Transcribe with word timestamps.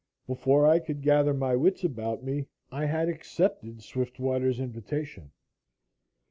Before 0.25 0.65
I 0.65 0.79
could 0.79 1.03
gather 1.03 1.31
my 1.31 1.55
wits 1.55 1.83
about 1.83 2.23
me 2.23 2.47
I 2.71 2.85
had 2.85 3.07
accepted 3.07 3.83
Swiftwater's 3.83 4.59
invitation. 4.59 5.29